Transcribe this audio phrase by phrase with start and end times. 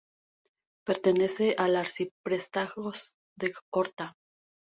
[0.83, 2.91] Pertenece al arciprestazgo
[3.37, 4.15] de Horta.